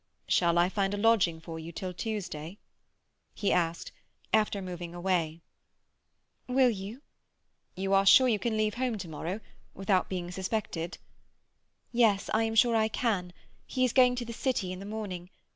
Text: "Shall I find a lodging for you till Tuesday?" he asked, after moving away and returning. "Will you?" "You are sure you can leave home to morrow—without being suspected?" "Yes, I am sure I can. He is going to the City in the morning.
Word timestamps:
"Shall 0.27 0.57
I 0.57 0.67
find 0.67 0.95
a 0.95 0.97
lodging 0.97 1.39
for 1.39 1.59
you 1.59 1.71
till 1.71 1.93
Tuesday?" 1.93 2.57
he 3.35 3.51
asked, 3.53 3.91
after 4.33 4.59
moving 4.59 4.95
away 4.95 5.41
and 6.47 6.55
returning. 6.55 6.65
"Will 6.65 6.69
you?" 6.71 7.01
"You 7.75 7.93
are 7.93 8.07
sure 8.07 8.27
you 8.27 8.39
can 8.39 8.57
leave 8.57 8.73
home 8.73 8.97
to 8.97 9.07
morrow—without 9.07 10.09
being 10.09 10.31
suspected?" 10.31 10.97
"Yes, 11.91 12.31
I 12.33 12.45
am 12.45 12.55
sure 12.55 12.75
I 12.75 12.87
can. 12.87 13.31
He 13.67 13.85
is 13.85 13.93
going 13.93 14.15
to 14.15 14.25
the 14.25 14.33
City 14.33 14.71
in 14.71 14.79
the 14.79 14.87
morning. 14.87 15.29